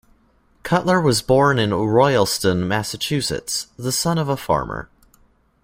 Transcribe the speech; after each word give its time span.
Cutler 0.63 0.99
was 0.99 1.21
born 1.21 1.59
in 1.59 1.71
Royalston, 1.75 2.67
Massachusetts, 2.67 3.67
the 3.77 3.91
son 3.91 4.17
of 4.17 4.29
a 4.29 4.35
farmer. 4.35 4.89